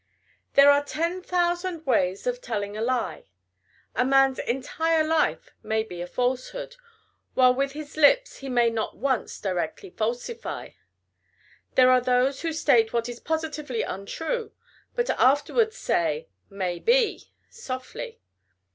There 0.55 0.71
are 0.71 0.83
ten 0.83 1.21
thousand 1.21 1.85
ways 1.85 2.25
of 2.25 2.41
telling 2.41 2.75
a 2.75 2.81
lie. 2.81 3.25
A 3.93 4.03
man's 4.03 4.39
entire 4.39 5.03
life 5.03 5.51
may 5.61 5.83
be 5.83 6.01
a 6.01 6.07
falsehood, 6.07 6.75
while 7.35 7.53
with 7.53 7.73
his 7.73 7.95
lips 7.97 8.37
he 8.37 8.49
may 8.49 8.71
not 8.71 8.97
once 8.97 9.39
directly 9.39 9.91
falsify. 9.91 10.69
There 11.75 11.91
are 11.91 12.01
those 12.01 12.41
who 12.41 12.51
state 12.51 12.91
what 12.93 13.07
is 13.09 13.19
positively 13.19 13.83
untrue, 13.83 14.53
but 14.95 15.11
afterwards 15.11 15.77
say, 15.77 16.29
"may 16.49 16.79
be," 16.79 17.31
softly. 17.51 18.19